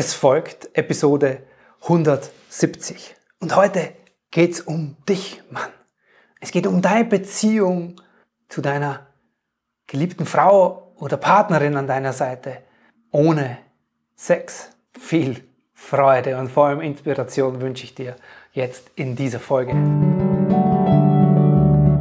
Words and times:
Es 0.00 0.14
folgt 0.14 0.68
Episode 0.78 1.42
170. 1.82 3.16
Und 3.40 3.56
heute 3.56 3.94
geht's 4.30 4.60
um 4.60 4.94
dich, 5.08 5.42
Mann. 5.50 5.72
Es 6.38 6.52
geht 6.52 6.68
um 6.68 6.80
deine 6.80 7.04
Beziehung 7.04 8.00
zu 8.48 8.60
deiner 8.60 9.08
geliebten 9.88 10.24
Frau 10.24 10.92
oder 11.00 11.16
Partnerin 11.16 11.76
an 11.76 11.88
deiner 11.88 12.12
Seite 12.12 12.58
ohne 13.10 13.58
Sex. 14.14 14.70
Viel 14.96 15.42
Freude 15.74 16.38
und 16.38 16.48
vor 16.48 16.66
allem 16.66 16.80
Inspiration 16.80 17.60
wünsche 17.60 17.82
ich 17.82 17.96
dir 17.96 18.14
jetzt 18.52 18.92
in 18.94 19.16
dieser 19.16 19.40
Folge. 19.40 19.74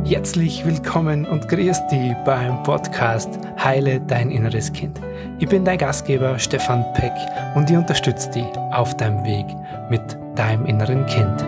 Herzlich 0.10 0.66
willkommen 0.66 1.26
und 1.26 1.50
grüß 1.50 1.88
dich 1.88 2.14
beim 2.23 2.64
Podcast 2.64 3.28
Heile 3.62 4.00
dein 4.00 4.32
inneres 4.32 4.72
Kind. 4.72 5.02
Ich 5.38 5.50
bin 5.50 5.66
dein 5.66 5.78
Gastgeber 5.78 6.40
Stefan 6.40 6.86
Peck 6.94 7.12
und 7.55 7.70
ich 7.70 7.76
unterstütze 7.76 8.32
dich 8.32 8.46
auf 8.72 8.96
deinem 8.96 9.26
Weg 9.26 9.46
mit 9.90 10.17
deinem 10.38 10.66
inneren 10.66 11.05
Kind. 11.08 11.44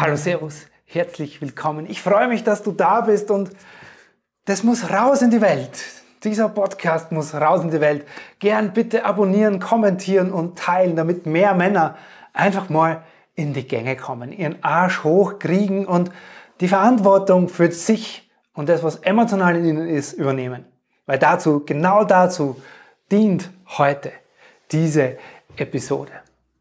Hallo 0.00 0.16
Servus, 0.16 0.62
herzlich 0.86 1.42
willkommen. 1.42 1.84
Ich 1.90 2.00
freue 2.00 2.28
mich, 2.28 2.42
dass 2.42 2.62
du 2.62 2.72
da 2.72 3.02
bist 3.02 3.30
und 3.30 3.50
das 4.46 4.62
muss 4.62 4.90
raus 4.90 5.20
in 5.20 5.30
die 5.30 5.42
Welt. 5.42 5.78
Dieser 6.24 6.48
Podcast 6.48 7.12
muss 7.12 7.34
raus 7.34 7.60
in 7.60 7.70
die 7.70 7.82
Welt. 7.82 8.06
Gern 8.38 8.72
bitte 8.72 9.04
abonnieren, 9.04 9.60
kommentieren 9.60 10.32
und 10.32 10.58
teilen, 10.58 10.96
damit 10.96 11.26
mehr 11.26 11.52
Männer 11.52 11.98
einfach 12.32 12.70
mal 12.70 13.02
in 13.36 13.52
die 13.52 13.68
Gänge 13.68 13.96
kommen, 13.96 14.32
ihren 14.32 14.62
Arsch 14.64 15.04
hochkriegen 15.04 15.86
und 15.86 16.10
die 16.60 16.68
Verantwortung 16.68 17.48
für 17.48 17.70
sich 17.70 18.30
und 18.54 18.68
das, 18.68 18.82
was 18.82 18.96
emotional 18.96 19.56
in 19.56 19.64
ihnen 19.66 19.88
ist, 19.88 20.14
übernehmen. 20.14 20.64
Weil 21.04 21.18
dazu, 21.18 21.62
genau 21.64 22.04
dazu 22.04 22.60
dient 23.12 23.50
heute 23.78 24.10
diese 24.72 25.18
Episode. 25.56 26.12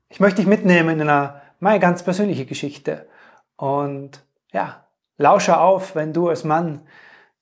Ich 0.10 0.20
möchte 0.20 0.38
dich 0.38 0.48
mitnehmen 0.48 1.00
in 1.00 1.10
eine, 1.10 1.42
meine 1.60 1.80
ganz 1.80 2.04
persönliche 2.04 2.46
Geschichte. 2.46 3.08
Und 3.56 4.24
ja, 4.52 4.86
lausche 5.18 5.58
auf, 5.58 5.96
wenn 5.96 6.14
du 6.14 6.30
als 6.30 6.44
Mann 6.44 6.82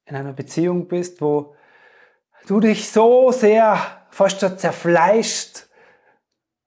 in 0.05 0.15
einer 0.15 0.33
Beziehung 0.33 0.87
bist, 0.87 1.21
wo 1.21 1.55
du 2.47 2.59
dich 2.59 2.91
so 2.91 3.31
sehr 3.31 3.79
fast 4.09 4.39
schon 4.39 4.57
zerfleischt 4.57 5.67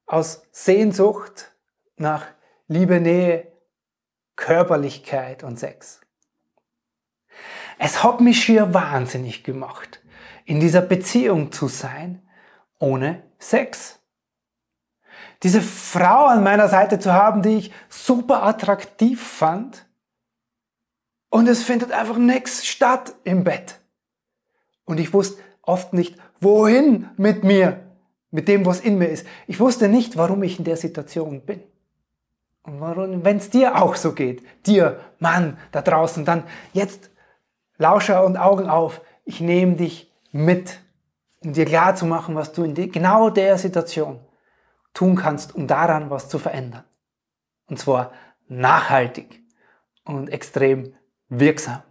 aus 0.07 0.43
Sehnsucht 0.51 1.53
nach 1.97 2.27
Liebe, 2.69 3.01
Nähe, 3.01 3.53
Körperlichkeit 4.35 5.45
und 5.45 5.59
Sex. 5.59 6.01
Es 7.79 8.03
hat 8.03 8.21
mich 8.21 8.43
schier 8.43 8.75
wahnsinnig 8.75 9.45
gemacht, 9.45 10.03
in 10.45 10.59
dieser 10.59 10.81
Beziehung 10.81 11.53
zu 11.53 11.69
sein, 11.69 12.23
ohne 12.79 13.23
Sex. 13.39 14.01
Diese 15.43 15.61
Frau 15.61 16.27
an 16.27 16.43
meiner 16.43 16.69
Seite 16.69 16.99
zu 16.99 17.13
haben, 17.13 17.43
die 17.43 17.57
ich 17.57 17.73
super 17.89 18.43
attraktiv 18.43 19.23
fand, 19.23 19.87
und 21.29 21.49
es 21.49 21.63
findet 21.63 21.93
einfach 21.93 22.17
nichts 22.17 22.67
statt 22.67 23.15
im 23.25 23.45
Bett. 23.45 23.81
Und 24.85 24.99
ich 24.99 25.13
wusste 25.13 25.43
oft 25.61 25.93
nicht, 25.93 26.17
wohin 26.41 27.11
mit 27.17 27.45
mir, 27.45 27.85
mit 28.31 28.49
dem, 28.49 28.65
was 28.65 28.81
in 28.81 28.97
mir 28.99 29.09
ist. 29.09 29.27
Ich 29.47 29.61
wusste 29.61 29.89
nicht, 29.89 30.17
warum 30.17 30.43
ich 30.43 30.59
in 30.59 30.65
der 30.65 30.77
Situation 30.77 31.43
bin. 31.43 31.63
Und 32.67 33.25
wenn 33.25 33.37
es 33.37 33.51
dir 33.51 33.81
auch 33.81 33.95
so 33.95 34.13
geht, 34.13 34.43
dir, 34.67 35.01
Mann, 35.19 35.57
da 35.71 35.83
draußen, 35.83 36.25
dann 36.25 36.45
jetzt 36.73 37.11
Lauscher 37.79 38.25
und 38.25 38.37
Augen 38.37 38.69
auf. 38.69 39.01
Ich 39.25 39.41
nehme 39.41 39.77
dich 39.77 40.13
mit, 40.33 40.81
um 41.45 41.53
dir 41.53 41.65
klar 41.65 41.95
zu 41.95 42.07
machen, 42.07 42.35
was 42.35 42.53
du 42.53 42.65
in 42.65 42.75
die, 42.75 42.89
genau 42.89 43.31
der 43.31 43.59
Situation 43.59 44.21
tun 44.95 45.17
kannst, 45.17 45.55
um 45.55 45.67
daran 45.67 46.11
was 46.11 46.29
zu 46.29 46.39
verändern. 46.39 46.85
Und 47.67 47.79
zwar 47.79 48.13
nachhaltig 48.49 49.43
und 50.05 50.29
extrem 50.29 50.95
wirksam. 51.29 51.83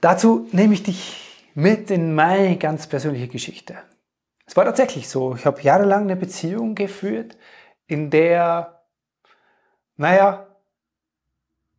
Dazu 0.00 0.48
nehme 0.52 0.74
ich 0.74 0.82
dich 0.82 1.50
mit 1.54 1.90
in 1.90 2.14
meine 2.14 2.56
ganz 2.58 2.86
persönliche 2.86 3.28
Geschichte. 3.28 3.76
Es 4.46 4.56
war 4.56 4.64
tatsächlich 4.64 5.08
so. 5.08 5.34
Ich 5.34 5.46
habe 5.46 5.62
jahrelang 5.62 6.02
eine 6.02 6.16
Beziehung 6.16 6.74
geführt, 6.74 7.38
in 7.86 8.10
der, 8.10 8.82
naja, 9.96 10.46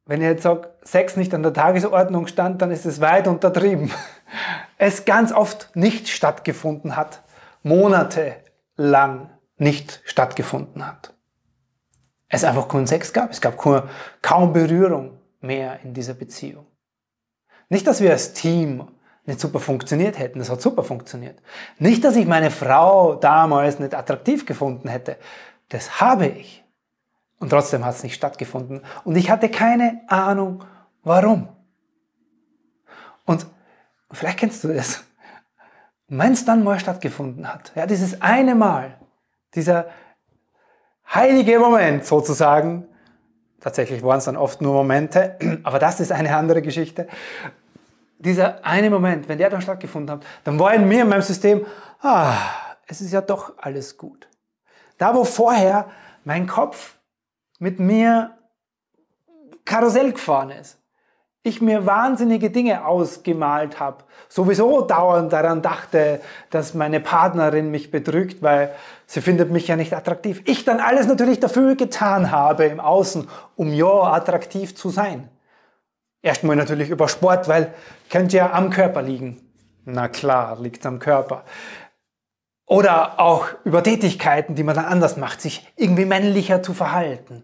wenn 0.06 0.22
ich 0.22 0.28
jetzt 0.28 0.44
sage, 0.44 0.70
Sex 0.84 1.18
nicht 1.18 1.34
an 1.34 1.44
der 1.44 1.54
Tagesordnung 1.54 2.28
stand, 2.28 2.62
dann 2.62 2.72
ist 2.72 2.86
es 2.86 3.02
weit 3.02 3.28
untertrieben. 3.28 3.92
Es 4.78 5.06
ganz 5.06 5.32
oft 5.32 5.74
nicht 5.74 6.10
stattgefunden 6.10 6.98
hat, 6.98 7.24
monatelang 7.64 9.30
nicht 9.56 10.02
stattgefunden 10.04 10.86
hat. 10.86 11.14
Es 12.28 12.44
einfach 12.44 12.68
keinen 12.68 12.86
Sex 12.86 13.14
gab, 13.14 13.32
es 13.32 13.40
gab 13.40 13.58
kaum 14.22 14.52
Berührung 14.52 15.18
mehr 15.40 15.80
in 15.84 15.94
dieser 15.94 16.14
Beziehung. 16.14 16.66
Nicht, 17.70 17.88
dass 17.88 18.02
wir 18.02 18.12
als 18.12 18.34
Team 18.34 18.86
nicht 19.26 19.40
super 19.40 19.60
funktioniert 19.60 20.20
hätten, 20.20 20.42
es 20.42 20.50
hat 20.50 20.62
super 20.62 20.84
funktioniert. 20.84 21.42
Nicht, 21.80 22.04
dass 22.04 22.18
ich 22.18 22.26
meine 22.26 22.52
Frau 22.52 23.16
damals 23.16 23.80
nicht 23.80 23.96
attraktiv 23.96 24.46
gefunden 24.46 24.90
hätte, 24.90 25.18
das 25.70 26.00
habe 26.00 26.28
ich. 26.28 26.64
Und 27.40 27.50
trotzdem 27.50 27.86
hat 27.86 27.96
es 27.96 28.04
nicht 28.04 28.16
stattgefunden. 28.16 28.82
Und 29.04 29.16
ich 29.16 29.30
hatte 29.30 29.50
keine 29.50 30.02
Ahnung, 30.08 30.64
warum. 31.04 31.50
Und 33.26 33.46
vielleicht 34.12 34.40
kennst 34.40 34.64
du 34.64 34.70
das. 34.70 35.04
Wenn 36.08 36.34
es 36.34 36.46
dann 36.46 36.64
mal 36.64 36.80
stattgefunden 36.80 37.52
hat, 37.52 37.72
ja, 37.76 37.86
dieses 37.86 38.22
eine 38.22 38.56
Mal, 38.56 38.98
dieser 39.56 39.88
heilige 41.14 41.60
Moment 41.60 42.06
sozusagen, 42.06 42.88
tatsächlich 43.60 44.04
waren 44.04 44.20
es 44.20 44.26
dann 44.26 44.38
oft 44.38 44.62
nur 44.62 44.74
Momente, 44.74 45.38
aber 45.64 45.80
das 45.80 46.00
ist 46.00 46.12
eine 46.12 46.36
andere 46.36 46.62
Geschichte. 46.62 47.08
Dieser 48.20 48.64
eine 48.66 48.90
Moment, 48.90 49.28
wenn 49.28 49.40
der 49.40 49.50
dann 49.50 49.62
stattgefunden 49.62 50.16
hat, 50.16 50.26
dann 50.44 50.60
war 50.60 50.74
in 50.74 50.88
mir, 50.88 51.02
in 51.02 51.10
meinem 51.10 51.22
System, 51.22 51.66
ah, 52.02 52.38
es 52.88 53.02
ist 53.02 53.12
ja 53.12 53.22
doch 53.22 53.58
alles 53.58 53.98
gut. 53.98 54.28
Da, 54.98 55.16
wo 55.16 55.24
vorher 55.24 55.90
mein 56.24 56.48
Kopf 56.48 56.96
mit 57.60 57.80
mir 57.80 58.32
Karussell 59.66 60.12
gefahren 60.12 60.52
ist. 60.52 60.78
Ich 61.42 61.62
mir 61.62 61.86
wahnsinnige 61.86 62.50
Dinge 62.50 62.86
ausgemalt 62.86 63.80
habe. 63.80 64.04
Sowieso 64.30 64.82
dauernd 64.82 65.32
daran 65.32 65.62
dachte, 65.62 66.22
dass 66.50 66.74
meine 66.74 67.00
Partnerin 67.00 67.70
mich 67.70 67.92
betrügt, 67.92 68.42
weil 68.42 68.74
sie 69.06 69.22
findet 69.22 69.52
mich 69.52 69.68
ja 69.68 69.76
nicht 69.76 69.94
attraktiv. 69.94 70.42
Ich 70.46 70.66
dann 70.66 70.80
alles 70.80 71.08
natürlich 71.08 71.40
dafür 71.40 71.76
getan 71.76 72.32
habe 72.32 72.66
im 72.66 72.80
Außen, 72.80 73.28
um 73.56 73.74
ja 73.74 74.14
attraktiv 74.14 74.76
zu 74.76 74.90
sein. 74.90 75.30
Erstmal 76.24 76.56
natürlich 76.56 76.90
über 76.90 77.08
Sport, 77.08 77.48
weil 77.48 77.74
könnte 78.10 78.38
ja 78.38 78.52
am 78.52 78.72
Körper 78.72 79.04
liegen. 79.04 79.40
Na 79.86 80.08
klar, 80.08 80.58
liegt 80.60 80.84
am 80.88 80.98
Körper. 80.98 81.44
Oder 82.66 83.20
auch 83.20 83.48
über 83.64 83.84
Tätigkeiten, 83.84 84.56
die 84.56 84.64
man 84.64 84.76
dann 84.76 84.86
anders 84.86 85.18
macht, 85.18 85.42
sich 85.42 85.72
irgendwie 85.76 86.06
männlicher 86.06 86.64
zu 86.64 86.74
verhalten. 86.74 87.44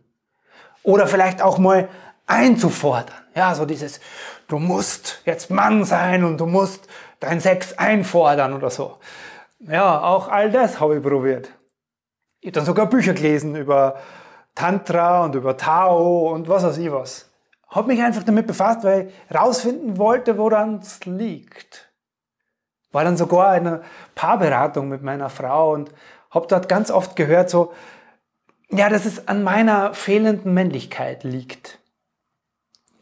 Oder 0.84 1.06
vielleicht 1.06 1.42
auch 1.42 1.60
mal 1.60 1.90
einzufordern. 2.26 3.16
Ja, 3.36 3.54
so 3.54 3.66
dieses, 3.66 4.00
du 4.48 4.58
musst 4.58 5.22
jetzt 5.26 5.52
Mann 5.52 5.84
sein 5.84 6.24
und 6.24 6.40
du 6.40 6.46
musst 6.46 6.88
dein 7.20 7.40
Sex 7.40 7.78
einfordern 7.78 8.54
oder 8.54 8.70
so. 8.70 8.98
Ja, 9.60 10.02
auch 10.02 10.28
all 10.28 10.50
das 10.50 10.80
habe 10.80 10.98
ich 10.98 11.04
probiert. 11.04 11.52
Ich 12.40 12.48
habe 12.48 12.54
dann 12.54 12.66
sogar 12.66 12.88
Bücher 12.88 13.14
gelesen 13.14 13.56
über 13.56 14.00
Tantra 14.56 15.24
und 15.24 15.36
über 15.36 15.56
Tao 15.56 16.32
und 16.32 16.50
was 16.50 16.64
weiß 16.64 16.78
ich 16.80 16.92
was. 16.92 17.30
Habe 17.70 17.90
mich 17.90 18.02
einfach 18.02 18.24
damit 18.24 18.48
befasst, 18.48 18.84
weil 18.84 19.12
ich 19.30 19.36
rausfinden 19.36 19.98
wollte, 19.98 20.38
woran 20.38 20.80
es 20.80 21.06
liegt. 21.06 21.91
War 22.92 23.04
dann 23.04 23.18
sogar 23.18 23.50
eine 23.50 23.84
Paarberatung 24.16 24.90
mit 24.90 25.02
meiner 25.02 25.30
Frau 25.30 25.74
und 25.74 25.92
habe 26.30 26.48
dort 26.48 26.70
ganz 26.70 26.92
oft 26.92 27.16
gehört, 27.16 27.50
so, 27.50 27.74
ja, 28.70 28.90
dass 28.90 29.06
es 29.06 29.28
an 29.28 29.44
meiner 29.44 29.94
fehlenden 29.94 30.54
Männlichkeit 30.54 31.24
liegt. 31.24 31.80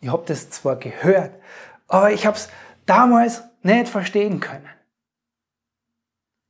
Ich 0.01 0.09
habe 0.09 0.23
das 0.25 0.49
zwar 0.49 0.75
gehört, 0.77 1.31
aber 1.87 2.11
ich 2.11 2.25
habe 2.25 2.37
es 2.37 2.49
damals 2.85 3.43
nicht 3.61 3.87
verstehen 3.87 4.39
können. 4.39 4.69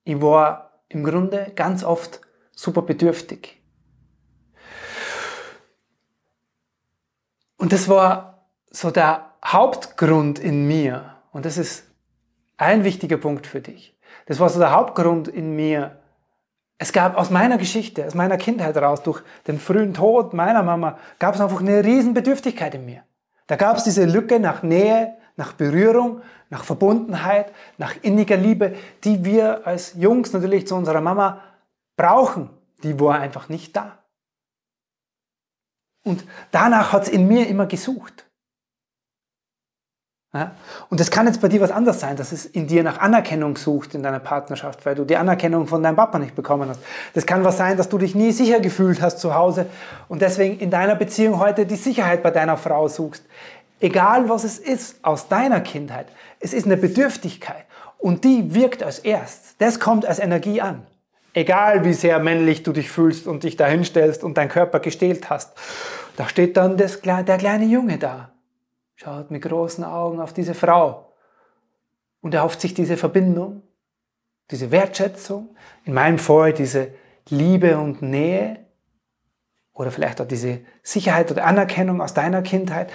Ich 0.03 0.21
war 0.21 0.83
im 0.87 1.03
Grunde 1.03 1.51
ganz 1.55 1.83
oft 1.83 2.21
super 2.51 2.81
bedürftig. 2.81 3.61
Und 7.57 7.73
das 7.73 7.89
war 7.89 8.47
so 8.71 8.89
der 8.89 9.33
Hauptgrund 9.45 10.39
in 10.39 10.67
mir. 10.67 11.15
Und 11.31 11.45
das 11.45 11.57
ist 11.57 11.88
ein 12.59 12.83
wichtiger 12.83 13.17
Punkt 13.17 13.47
für 13.47 13.61
dich. 13.61 13.95
Das 14.25 14.39
war 14.39 14.49
so 14.49 14.59
der 14.59 14.71
Hauptgrund 14.71 15.27
in 15.27 15.55
mir. 15.55 15.97
Es 16.77 16.93
gab 16.93 17.17
aus 17.17 17.29
meiner 17.29 17.57
Geschichte, 17.57 18.05
aus 18.05 18.13
meiner 18.13 18.37
Kindheit 18.37 18.75
heraus, 18.75 19.01
durch 19.01 19.21
den 19.47 19.59
frühen 19.59 19.93
Tod 19.93 20.33
meiner 20.33 20.63
Mama, 20.63 20.97
gab 21.17 21.35
es 21.35 21.41
einfach 21.41 21.61
eine 21.61 21.83
riesen 21.83 22.13
Bedürftigkeit 22.13 22.75
in 22.75 22.85
mir. 22.85 23.03
Da 23.47 23.55
gab 23.55 23.77
es 23.77 23.83
diese 23.83 24.05
Lücke 24.05 24.39
nach 24.39 24.61
Nähe, 24.61 25.15
nach 25.35 25.53
Berührung, 25.53 26.21
nach 26.49 26.63
Verbundenheit, 26.63 27.51
nach 27.77 27.95
inniger 28.01 28.37
Liebe, 28.37 28.75
die 29.03 29.23
wir 29.25 29.65
als 29.65 29.93
Jungs 29.95 30.33
natürlich 30.33 30.67
zu 30.67 30.75
unserer 30.75 31.01
Mama 31.01 31.41
brauchen. 31.95 32.49
Die 32.83 32.99
war 32.99 33.19
einfach 33.19 33.49
nicht 33.49 33.75
da. 33.75 33.99
Und 36.03 36.23
danach 36.51 36.93
hat 36.93 37.03
es 37.03 37.09
in 37.09 37.27
mir 37.27 37.47
immer 37.47 37.65
gesucht. 37.65 38.28
Ja? 40.33 40.51
Und 40.89 41.01
es 41.01 41.09
kann 41.09 41.25
jetzt 41.25 41.41
bei 41.41 41.47
dir 41.47 41.59
was 41.59 41.71
anderes 41.71 41.99
sein, 41.99 42.15
dass 42.15 42.31
es 42.31 42.45
in 42.45 42.67
dir 42.67 42.83
nach 42.83 42.99
Anerkennung 42.99 43.57
sucht 43.57 43.95
in 43.95 44.03
deiner 44.03 44.19
Partnerschaft, 44.19 44.85
weil 44.85 44.93
du 44.93 45.03
die 45.03 45.17
Anerkennung 45.17 45.65
von 45.65 45.81
deinem 45.81 45.95
Papa 45.95 46.19
nicht 46.19 46.35
bekommen 46.35 46.69
hast. 46.69 46.79
Das 47.15 47.25
kann 47.25 47.43
was 47.43 47.57
sein, 47.57 47.77
dass 47.77 47.89
du 47.89 47.97
dich 47.97 48.13
nie 48.13 48.31
sicher 48.31 48.59
gefühlt 48.59 49.01
hast 49.01 49.19
zu 49.19 49.33
Hause 49.33 49.65
und 50.07 50.21
deswegen 50.21 50.59
in 50.59 50.69
deiner 50.69 50.95
Beziehung 50.95 51.39
heute 51.39 51.65
die 51.65 51.75
Sicherheit 51.75 52.21
bei 52.21 52.29
deiner 52.29 52.57
Frau 52.57 52.87
suchst. 52.87 53.23
Egal 53.79 54.29
was 54.29 54.43
es 54.43 54.59
ist 54.59 55.03
aus 55.03 55.29
deiner 55.29 55.61
Kindheit, 55.61 56.07
es 56.39 56.53
ist 56.53 56.65
eine 56.65 56.77
Bedürftigkeit 56.77 57.65
und 57.97 58.23
die 58.23 58.53
wirkt 58.53 58.83
als 58.83 58.99
erst. 58.99 59.55
Das 59.59 59.79
kommt 59.79 60.05
als 60.05 60.19
Energie 60.19 60.61
an. 60.61 60.85
Egal 61.33 61.85
wie 61.85 61.93
sehr 61.93 62.19
männlich 62.19 62.61
du 62.61 62.71
dich 62.71 62.91
fühlst 62.91 63.25
und 63.25 63.43
dich 63.43 63.55
dahinstellst 63.55 64.23
und 64.23 64.37
dein 64.37 64.49
Körper 64.49 64.79
gestählt 64.79 65.29
hast, 65.29 65.53
da 66.17 66.27
steht 66.27 66.57
dann 66.57 66.77
das, 66.77 67.01
der 67.01 67.37
kleine 67.37 67.65
Junge 67.65 67.97
da 67.97 68.29
schaut 68.99 69.31
mit 69.31 69.43
großen 69.43 69.85
Augen 69.85 70.19
auf 70.19 70.33
diese 70.33 70.53
Frau 70.53 71.13
und 72.19 72.33
erhofft 72.33 72.59
sich 72.59 72.73
diese 72.73 72.97
Verbindung, 72.97 73.63
diese 74.51 74.71
Wertschätzung, 74.71 75.55
in 75.85 75.93
meinem 75.93 76.19
Fall 76.19 76.51
diese 76.51 76.93
Liebe 77.29 77.77
und 77.77 78.01
Nähe 78.01 78.65
oder 79.71 79.91
vielleicht 79.91 80.19
auch 80.19 80.27
diese 80.27 80.59
Sicherheit 80.83 81.31
oder 81.31 81.45
Anerkennung 81.45 82.01
aus 82.01 82.13
deiner 82.13 82.41
Kindheit, 82.41 82.91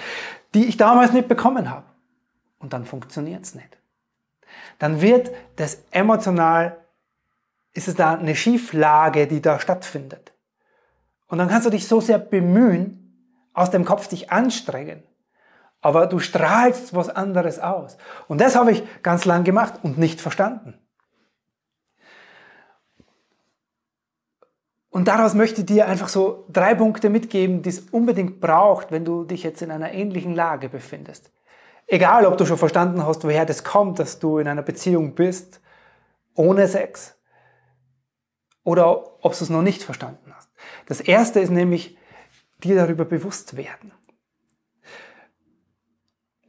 die 0.53 0.65
ich 0.65 0.77
damals 0.77 1.11
nicht 1.11 1.27
bekommen 1.27 1.71
habe. 1.71 1.87
Und 2.59 2.73
dann 2.73 2.85
funktioniert 2.85 3.43
es 3.43 3.55
nicht. 3.55 3.77
Dann 4.77 5.01
wird 5.01 5.31
das 5.55 5.85
emotional, 5.89 6.85
ist 7.73 7.87
es 7.87 7.95
da 7.95 8.13
eine 8.13 8.35
Schieflage, 8.35 9.25
die 9.25 9.41
da 9.41 9.59
stattfindet. 9.59 10.33
Und 11.25 11.39
dann 11.39 11.49
kannst 11.49 11.65
du 11.65 11.71
dich 11.71 11.87
so 11.87 11.99
sehr 11.99 12.19
bemühen, 12.19 13.01
aus 13.53 13.71
dem 13.71 13.85
Kopf 13.85 14.07
dich 14.07 14.31
anstrengen, 14.31 15.01
aber 15.85 16.07
du 16.07 16.17
strahlst 16.17 16.95
was 16.95 17.09
anderes 17.09 17.59
aus. 17.59 17.97
Und 18.27 18.41
das 18.41 18.55
habe 18.55 18.71
ich 18.71 18.81
ganz 19.03 19.23
lang 19.23 19.43
gemacht 19.43 19.75
und 19.83 19.99
nicht 19.99 20.19
verstanden. 20.19 20.73
Und 24.89 25.07
daraus 25.07 25.35
möchte 25.35 25.61
ich 25.61 25.67
dir 25.67 25.87
einfach 25.87 26.07
so 26.07 26.47
drei 26.49 26.73
Punkte 26.73 27.11
mitgeben, 27.11 27.61
die 27.61 27.69
es 27.69 27.81
unbedingt 27.91 28.41
braucht, 28.41 28.91
wenn 28.91 29.05
du 29.05 29.25
dich 29.25 29.43
jetzt 29.43 29.61
in 29.61 29.69
einer 29.69 29.91
ähnlichen 29.91 30.33
Lage 30.33 30.69
befindest. 30.69 31.31
Egal, 31.85 32.25
ob 32.25 32.39
du 32.39 32.47
schon 32.47 32.57
verstanden 32.57 33.05
hast, 33.05 33.23
woher 33.23 33.45
das 33.45 33.63
kommt, 33.63 33.99
dass 33.99 34.17
du 34.17 34.39
in 34.39 34.47
einer 34.47 34.63
Beziehung 34.63 35.13
bist, 35.13 35.61
ohne 36.33 36.67
Sex, 36.67 37.15
oder 38.63 39.23
ob 39.23 39.37
du 39.37 39.43
es 39.43 39.51
noch 39.51 39.61
nicht 39.61 39.83
verstanden 39.83 40.33
hast. 40.35 40.49
Das 40.87 40.99
erste 40.99 41.41
ist 41.41 41.51
nämlich, 41.51 41.95
dir 42.63 42.75
darüber 42.75 43.05
bewusst 43.05 43.55
werden. 43.55 43.91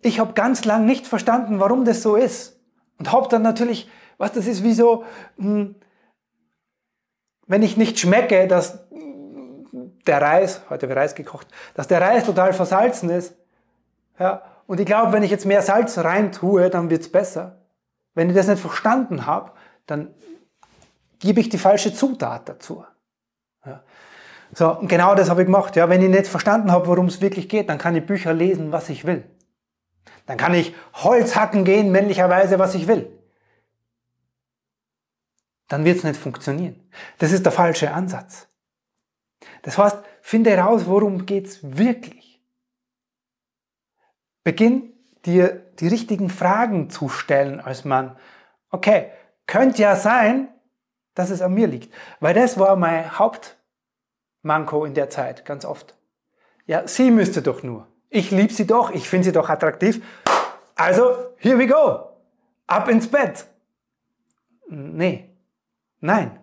Ich 0.06 0.20
habe 0.20 0.34
ganz 0.34 0.64
lang 0.64 0.86
nicht 0.86 1.06
verstanden, 1.06 1.58
warum 1.58 1.84
das 1.84 2.02
so 2.02 2.14
ist. 2.14 2.60
Und 2.98 3.10
habe 3.10 3.28
dann 3.28 3.42
natürlich, 3.42 3.90
was 4.18 4.32
das 4.32 4.46
ist 4.46 4.62
wie 4.62 4.72
so, 4.72 5.04
hm, 5.36 5.74
wenn 7.48 7.62
ich 7.62 7.76
nicht 7.76 7.98
schmecke, 7.98 8.46
dass 8.46 8.86
der 10.06 10.22
Reis, 10.22 10.62
heute 10.70 10.88
wird 10.88 10.98
Reis 10.98 11.14
gekocht, 11.14 11.48
dass 11.74 11.88
der 11.88 12.00
Reis 12.00 12.24
total 12.24 12.52
versalzen 12.52 13.10
ist. 13.10 13.34
Ja, 14.18 14.42
und 14.66 14.80
ich 14.80 14.86
glaube, 14.86 15.12
wenn 15.12 15.22
ich 15.22 15.30
jetzt 15.30 15.44
mehr 15.44 15.62
Salz 15.62 15.98
rein 15.98 16.32
tue, 16.32 16.70
dann 16.70 16.88
wird 16.88 17.02
es 17.02 17.12
besser. 17.12 17.62
Wenn 18.14 18.30
ich 18.30 18.36
das 18.36 18.46
nicht 18.46 18.60
verstanden 18.60 19.26
habe, 19.26 19.52
dann 19.86 20.14
gebe 21.18 21.40
ich 21.40 21.48
die 21.48 21.58
falsche 21.58 21.92
Zutat 21.92 22.48
dazu. 22.48 22.84
Ja. 23.64 23.82
So, 24.54 24.78
genau 24.82 25.14
das 25.16 25.28
habe 25.28 25.42
ich 25.42 25.46
gemacht. 25.46 25.74
Ja, 25.76 25.88
wenn 25.88 26.00
ich 26.00 26.08
nicht 26.08 26.28
verstanden 26.28 26.70
habe, 26.70 26.86
worum 26.86 27.06
es 27.06 27.20
wirklich 27.20 27.48
geht, 27.48 27.68
dann 27.68 27.78
kann 27.78 27.96
ich 27.96 28.06
Bücher 28.06 28.32
lesen, 28.32 28.72
was 28.72 28.88
ich 28.88 29.04
will. 29.04 29.24
Dann 30.26 30.36
kann 30.36 30.54
ich 30.54 30.74
Holz 30.94 31.36
hacken 31.36 31.64
gehen, 31.64 31.92
männlicherweise, 31.92 32.58
was 32.58 32.74
ich 32.74 32.88
will. 32.88 33.10
Dann 35.68 35.84
wird 35.84 35.98
es 35.98 36.04
nicht 36.04 36.20
funktionieren. 36.20 36.88
Das 37.18 37.32
ist 37.32 37.44
der 37.44 37.52
falsche 37.52 37.92
Ansatz. 37.92 38.48
Das 39.62 39.78
heißt, 39.78 39.98
finde 40.20 40.50
heraus, 40.50 40.86
worum 40.86 41.24
es 41.28 41.60
wirklich. 41.62 42.40
Beginn 44.44 44.92
dir 45.24 45.66
die 45.80 45.88
richtigen 45.88 46.30
Fragen 46.30 46.88
zu 46.88 47.08
stellen 47.08 47.60
als 47.60 47.84
Mann. 47.84 48.16
Okay, 48.70 49.10
könnte 49.46 49.82
ja 49.82 49.96
sein, 49.96 50.48
dass 51.14 51.30
es 51.30 51.42
an 51.42 51.54
mir 51.54 51.66
liegt. 51.66 51.92
Weil 52.20 52.34
das 52.34 52.58
war 52.58 52.76
mein 52.76 53.18
Hauptmanko 53.18 54.84
in 54.84 54.94
der 54.94 55.10
Zeit, 55.10 55.44
ganz 55.44 55.64
oft. 55.64 55.96
Ja, 56.66 56.86
sie 56.86 57.10
müsste 57.10 57.42
doch 57.42 57.62
nur. 57.62 57.88
Ich 58.16 58.30
liebe 58.30 58.50
sie 58.50 58.66
doch, 58.66 58.92
ich 58.92 59.06
finde 59.10 59.26
sie 59.26 59.32
doch 59.32 59.50
attraktiv. 59.50 60.00
Also, 60.74 61.34
here 61.36 61.58
we 61.58 61.66
go. 61.66 61.98
Ab 62.66 62.88
ins 62.88 63.06
Bett. 63.08 63.46
Nee. 64.68 65.28
Nein. 66.00 66.38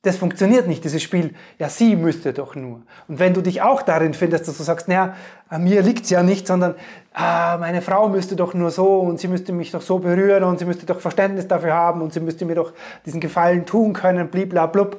Das 0.00 0.16
funktioniert 0.16 0.66
nicht, 0.66 0.82
dieses 0.82 1.02
Spiel. 1.02 1.34
Ja, 1.58 1.68
sie 1.68 1.94
müsste 1.94 2.32
doch 2.32 2.54
nur. 2.54 2.84
Und 3.06 3.18
wenn 3.18 3.34
du 3.34 3.42
dich 3.42 3.60
auch 3.60 3.82
darin 3.82 4.14
findest, 4.14 4.48
dass 4.48 4.56
du 4.56 4.62
sagst, 4.62 4.88
naja, 4.88 5.14
an 5.50 5.62
mir 5.62 5.82
liegt's 5.82 6.08
ja 6.08 6.22
nicht, 6.22 6.46
sondern 6.46 6.74
ah, 7.12 7.58
meine 7.58 7.82
Frau 7.82 8.08
müsste 8.08 8.34
doch 8.34 8.54
nur 8.54 8.70
so 8.70 9.00
und 9.00 9.20
sie 9.20 9.28
müsste 9.28 9.52
mich 9.52 9.72
doch 9.72 9.82
so 9.82 9.98
berühren 9.98 10.42
und 10.44 10.58
sie 10.58 10.64
müsste 10.64 10.86
doch 10.86 11.00
Verständnis 11.00 11.46
dafür 11.46 11.74
haben 11.74 12.00
und 12.00 12.14
sie 12.14 12.20
müsste 12.20 12.46
mir 12.46 12.54
doch 12.54 12.72
diesen 13.04 13.20
Gefallen 13.20 13.66
tun 13.66 13.92
können, 13.92 14.30
bliblablub. 14.30 14.98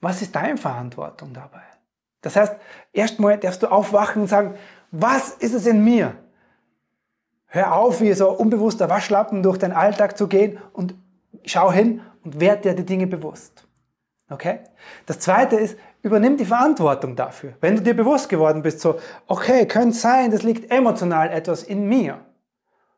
Was 0.00 0.20
ist 0.20 0.34
deine 0.34 0.56
Verantwortung 0.56 1.32
dabei? 1.32 1.69
Das 2.22 2.36
heißt, 2.36 2.54
erstmal 2.92 3.38
darfst 3.38 3.62
du 3.62 3.70
aufwachen 3.70 4.22
und 4.22 4.28
sagen, 4.28 4.54
was 4.90 5.30
ist 5.30 5.54
es 5.54 5.66
in 5.66 5.82
mir? 5.82 6.14
Hör 7.46 7.74
auf, 7.74 8.00
wie 8.00 8.12
so 8.12 8.30
unbewusster 8.30 8.88
Waschlappen 8.88 9.42
durch 9.42 9.58
den 9.58 9.72
Alltag 9.72 10.16
zu 10.16 10.28
gehen 10.28 10.58
und 10.72 10.94
schau 11.44 11.72
hin 11.72 12.02
und 12.24 12.40
werd 12.40 12.64
dir 12.64 12.74
die 12.74 12.86
Dinge 12.86 13.06
bewusst. 13.06 13.66
Okay? 14.28 14.60
Das 15.06 15.18
zweite 15.18 15.56
ist, 15.56 15.76
übernimm 16.02 16.36
die 16.36 16.44
Verantwortung 16.44 17.16
dafür. 17.16 17.54
Wenn 17.60 17.76
du 17.76 17.82
dir 17.82 17.94
bewusst 17.94 18.28
geworden 18.28 18.62
bist, 18.62 18.80
so, 18.80 19.00
okay, 19.26 19.66
könnte 19.66 19.96
sein, 19.96 20.30
das 20.30 20.42
liegt 20.42 20.70
emotional 20.70 21.30
etwas 21.30 21.62
in 21.62 21.88
mir. 21.88 22.20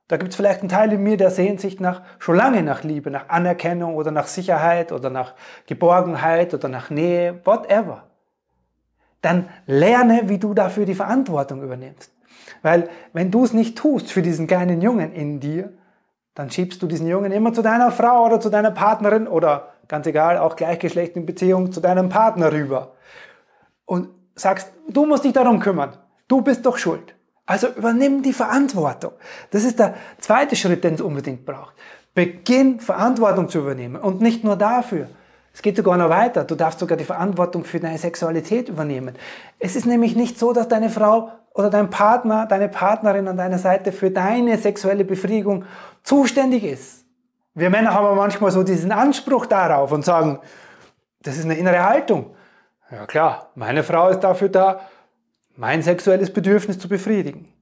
Da 0.08 0.18
gibt 0.18 0.32
es 0.32 0.36
vielleicht 0.36 0.60
einen 0.60 0.68
Teil 0.68 0.92
in 0.92 1.02
mir, 1.02 1.16
der 1.16 1.30
sehnt 1.30 1.60
sich 1.60 1.80
nach, 1.80 2.02
schon 2.18 2.36
lange 2.36 2.62
nach 2.62 2.82
Liebe, 2.82 3.10
nach 3.10 3.30
Anerkennung 3.30 3.94
oder 3.94 4.10
nach 4.10 4.26
Sicherheit 4.26 4.92
oder 4.92 5.08
nach 5.08 5.34
Geborgenheit 5.66 6.52
oder 6.52 6.68
nach 6.68 6.90
Nähe, 6.90 7.40
whatever 7.44 8.04
dann 9.22 9.48
lerne, 9.66 10.28
wie 10.28 10.38
du 10.38 10.52
dafür 10.52 10.84
die 10.84 10.94
Verantwortung 10.94 11.62
übernimmst. 11.62 12.12
Weil 12.62 12.90
wenn 13.12 13.30
du 13.30 13.44
es 13.44 13.52
nicht 13.52 13.78
tust 13.78 14.12
für 14.12 14.22
diesen 14.22 14.46
kleinen 14.46 14.82
Jungen 14.82 15.12
in 15.12 15.40
dir, 15.40 15.72
dann 16.34 16.50
schiebst 16.50 16.82
du 16.82 16.86
diesen 16.86 17.06
Jungen 17.06 17.32
immer 17.32 17.52
zu 17.52 17.62
deiner 17.62 17.90
Frau 17.90 18.24
oder 18.24 18.40
zu 18.40 18.50
deiner 18.50 18.70
Partnerin 18.70 19.26
oder 19.26 19.68
ganz 19.88 20.06
egal, 20.06 20.38
auch 20.38 20.56
gleichgeschlechtlichen 20.56 21.26
Beziehung 21.26 21.72
zu 21.72 21.80
deinem 21.80 22.08
Partner 22.08 22.52
rüber. 22.52 22.92
Und 23.84 24.08
sagst, 24.34 24.72
du 24.88 25.06
musst 25.06 25.24
dich 25.24 25.32
darum 25.32 25.60
kümmern. 25.60 25.96
Du 26.28 26.40
bist 26.40 26.64
doch 26.64 26.78
schuld. 26.78 27.14
Also 27.44 27.68
übernimm 27.68 28.22
die 28.22 28.32
Verantwortung. 28.32 29.12
Das 29.50 29.64
ist 29.64 29.78
der 29.78 29.94
zweite 30.18 30.56
Schritt, 30.56 30.84
den 30.84 30.94
es 30.94 31.00
unbedingt 31.00 31.44
braucht. 31.44 31.74
Beginn 32.14 32.80
Verantwortung 32.80 33.48
zu 33.48 33.58
übernehmen. 33.58 33.96
Und 33.96 34.20
nicht 34.20 34.44
nur 34.44 34.56
dafür, 34.56 35.08
es 35.54 35.60
geht 35.60 35.76
sogar 35.76 35.96
noch 35.96 36.08
weiter. 36.08 36.44
Du 36.44 36.54
darfst 36.54 36.78
sogar 36.80 36.96
die 36.96 37.04
Verantwortung 37.04 37.64
für 37.64 37.78
deine 37.78 37.98
Sexualität 37.98 38.68
übernehmen. 38.68 39.16
Es 39.58 39.76
ist 39.76 39.86
nämlich 39.86 40.16
nicht 40.16 40.38
so, 40.38 40.52
dass 40.52 40.68
deine 40.68 40.88
Frau 40.88 41.30
oder 41.54 41.68
dein 41.68 41.90
Partner, 41.90 42.46
deine 42.46 42.68
Partnerin 42.68 43.28
an 43.28 43.36
deiner 43.36 43.58
Seite 43.58 43.92
für 43.92 44.10
deine 44.10 44.56
sexuelle 44.56 45.04
Befriedigung 45.04 45.66
zuständig 46.02 46.64
ist. 46.64 47.04
Wir 47.54 47.68
Männer 47.68 47.92
haben 47.92 48.16
manchmal 48.16 48.50
so 48.50 48.62
diesen 48.62 48.92
Anspruch 48.92 49.44
darauf 49.44 49.92
und 49.92 50.04
sagen, 50.04 50.38
das 51.20 51.36
ist 51.36 51.44
eine 51.44 51.54
innere 51.54 51.84
Haltung. 51.84 52.34
Ja 52.90 53.06
klar, 53.06 53.50
meine 53.54 53.82
Frau 53.82 54.08
ist 54.08 54.20
dafür 54.20 54.48
da, 54.48 54.80
mein 55.56 55.82
sexuelles 55.82 56.32
Bedürfnis 56.32 56.78
zu 56.78 56.88
befriedigen. 56.88 57.52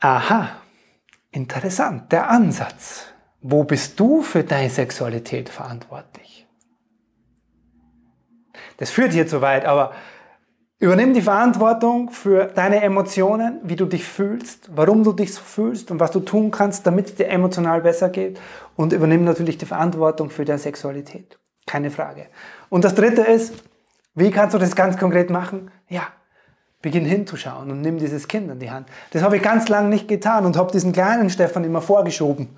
Aha, 0.00 0.48
interessant, 1.30 2.10
der 2.10 2.28
Ansatz. 2.28 3.06
Wo 3.40 3.64
bist 3.64 3.98
du 4.00 4.22
für 4.22 4.42
deine 4.42 4.70
Sexualität 4.70 5.48
verantwortlich? 5.48 6.46
Das 8.78 8.90
führt 8.90 9.12
hier 9.12 9.26
zu 9.26 9.40
weit, 9.40 9.64
aber 9.64 9.92
übernimm 10.80 11.14
die 11.14 11.22
Verantwortung 11.22 12.10
für 12.10 12.46
deine 12.46 12.82
Emotionen, 12.82 13.60
wie 13.62 13.76
du 13.76 13.86
dich 13.86 14.04
fühlst, 14.04 14.70
warum 14.74 15.04
du 15.04 15.12
dich 15.12 15.34
so 15.34 15.40
fühlst 15.40 15.90
und 15.90 16.00
was 16.00 16.10
du 16.10 16.20
tun 16.20 16.50
kannst, 16.50 16.86
damit 16.86 17.06
es 17.06 17.14
dir 17.14 17.28
emotional 17.28 17.80
besser 17.80 18.08
geht. 18.08 18.40
Und 18.76 18.92
übernimm 18.92 19.24
natürlich 19.24 19.58
die 19.58 19.66
Verantwortung 19.66 20.30
für 20.30 20.44
deine 20.44 20.58
Sexualität. 20.58 21.38
Keine 21.66 21.90
Frage. 21.90 22.26
Und 22.70 22.84
das 22.84 22.94
dritte 22.94 23.22
ist, 23.22 23.54
wie 24.14 24.30
kannst 24.30 24.54
du 24.54 24.58
das 24.58 24.74
ganz 24.74 24.96
konkret 24.96 25.30
machen? 25.30 25.70
Ja, 25.88 26.08
beginn 26.82 27.04
hinzuschauen 27.04 27.70
und 27.70 27.80
nimm 27.80 27.98
dieses 27.98 28.28
Kind 28.28 28.50
an 28.50 28.58
die 28.58 28.70
Hand. 28.70 28.88
Das 29.10 29.22
habe 29.22 29.36
ich 29.36 29.42
ganz 29.42 29.68
lange 29.68 29.88
nicht 29.88 30.08
getan 30.08 30.46
und 30.46 30.56
habe 30.56 30.72
diesen 30.72 30.92
kleinen 30.92 31.30
Stefan 31.30 31.64
immer 31.64 31.82
vorgeschoben. 31.82 32.56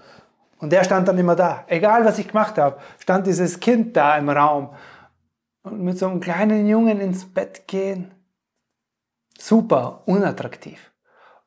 Und 0.61 0.71
der 0.71 0.85
stand 0.85 1.09
dann 1.09 1.19
immer 1.19 1.35
da. 1.35 1.65
Egal 1.69 2.05
was 2.05 2.19
ich 2.19 2.29
gemacht 2.29 2.59
habe, 2.59 2.81
stand 2.99 3.27
dieses 3.27 3.61
Kind 3.61 3.97
da 3.97 4.17
im 4.17 4.29
Raum. 4.29 4.75
Und 5.63 5.81
mit 5.81 5.99
so 5.99 6.07
einem 6.07 6.21
kleinen 6.21 6.67
Jungen 6.67 7.01
ins 7.01 7.25
Bett 7.25 7.67
gehen. 7.67 8.15
Super 9.39 10.03
unattraktiv. 10.07 10.93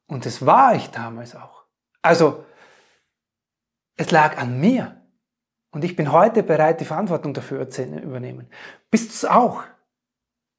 Und 0.08 0.26
das 0.26 0.46
war 0.46 0.76
ich 0.76 0.90
damals 0.90 1.36
auch. 1.36 1.64
Also, 2.02 2.44
es 3.96 4.12
lag 4.12 4.38
an 4.38 4.60
mir. 4.60 5.00
Und 5.72 5.84
ich 5.84 5.96
bin 5.96 6.12
heute 6.12 6.44
bereit, 6.44 6.82
die 6.82 6.86
Verantwortung 6.86 7.34
dafür 7.34 7.70
zu 7.70 7.84
übernehmen. 7.84 8.50
Bist 8.92 9.10
du 9.10 9.14
es 9.14 9.26
auch? 9.26 9.64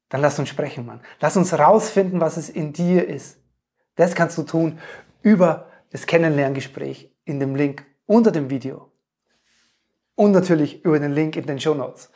Dann 0.09 0.21
lass 0.21 0.39
uns 0.39 0.49
sprechen, 0.49 0.85
Mann. 0.85 1.01
Lass 1.19 1.37
uns 1.37 1.57
rausfinden, 1.57 2.21
was 2.21 2.37
es 2.37 2.49
in 2.49 2.73
dir 2.73 3.07
ist. 3.07 3.37
Das 3.95 4.15
kannst 4.15 4.37
du 4.37 4.43
tun 4.43 4.79
über 5.21 5.67
das 5.91 6.05
Kennenlerngespräch 6.05 7.13
in 7.23 7.39
dem 7.39 7.55
Link 7.55 7.85
unter 8.05 8.31
dem 8.31 8.49
Video. 8.49 8.91
Und 10.15 10.31
natürlich 10.31 10.83
über 10.85 10.99
den 10.99 11.11
Link 11.11 11.35
in 11.35 11.45
den 11.45 11.59
Show 11.59 11.73
Notes. 11.73 12.09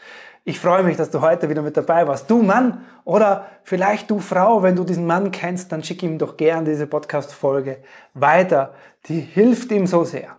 Ich 0.46 0.60
freue 0.60 0.84
mich, 0.84 0.98
dass 0.98 1.12
du 1.12 1.22
heute 1.22 1.50
wieder 1.50 1.62
mit 1.62 1.75
dabei 1.75 2.08
warst. 2.08 2.29
Du 2.29 2.41
Mann 2.41 2.86
oder 3.03 3.48
vielleicht 3.63 4.10
du 4.10 4.19
Frau, 4.19 4.63
wenn 4.63 4.75
du 4.75 4.84
diesen 4.84 5.05
Mann 5.05 5.31
kennst, 5.31 5.72
dann 5.72 5.84
schick 5.84 6.01
ihm 6.01 6.17
doch 6.17 6.38
gern 6.38 6.65
diese 6.65 6.88
Podcast-Folge 6.88 7.77
weiter. 8.13 8.74
Die 9.08 9.19
hilft 9.19 9.72
ihm 9.72 9.86
so 9.86 10.05
sehr. 10.05 10.38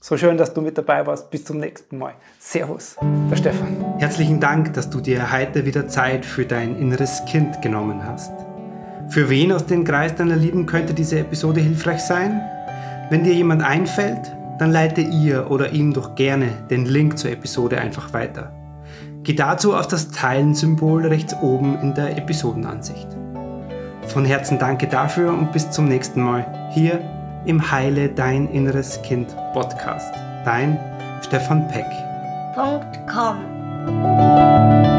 So 0.00 0.16
schön, 0.16 0.36
dass 0.36 0.52
du 0.52 0.60
mit 0.60 0.76
dabei 0.76 1.06
warst. 1.06 1.30
Bis 1.30 1.44
zum 1.44 1.58
nächsten 1.58 1.96
Mal. 1.96 2.14
Servus, 2.38 2.96
der 3.30 3.36
Stefan. 3.36 3.98
Herzlichen 3.98 4.40
Dank, 4.40 4.74
dass 4.74 4.90
du 4.90 5.00
dir 5.00 5.32
heute 5.32 5.64
wieder 5.64 5.88
Zeit 5.88 6.26
für 6.26 6.44
dein 6.44 6.78
inneres 6.78 7.24
Kind 7.24 7.62
genommen 7.62 8.04
hast. 8.04 8.32
Für 9.08 9.30
wen 9.30 9.52
aus 9.52 9.64
dem 9.66 9.84
Kreis 9.84 10.14
deiner 10.14 10.36
Lieben 10.36 10.66
könnte 10.66 10.92
diese 10.92 11.20
Episode 11.20 11.60
hilfreich 11.60 12.02
sein? 12.02 12.42
Wenn 13.08 13.24
dir 13.24 13.32
jemand 13.32 13.62
einfällt, 13.62 14.35
dann 14.58 14.72
leite 14.72 15.00
ihr 15.00 15.50
oder 15.50 15.72
ihm 15.72 15.92
doch 15.92 16.14
gerne 16.14 16.48
den 16.70 16.86
Link 16.86 17.18
zur 17.18 17.30
Episode 17.30 17.78
einfach 17.78 18.12
weiter. 18.12 18.52
Geh 19.22 19.34
dazu 19.34 19.74
auf 19.74 19.88
das 19.88 20.10
Teilen-Symbol 20.10 21.06
rechts 21.06 21.34
oben 21.42 21.78
in 21.80 21.94
der 21.94 22.16
Episodenansicht. 22.16 23.08
Von 24.06 24.24
Herzen 24.24 24.58
danke 24.58 24.86
dafür 24.86 25.32
und 25.32 25.52
bis 25.52 25.70
zum 25.70 25.86
nächsten 25.88 26.22
Mal 26.22 26.70
hier 26.72 27.00
im 27.44 27.70
Heile 27.70 28.08
Dein 28.08 28.48
Inneres 28.48 29.00
Kind 29.02 29.34
Podcast. 29.52 30.14
Dein 30.44 30.78
Stefan 31.22 31.66
Peck. 31.68 31.86
.com 33.12 34.95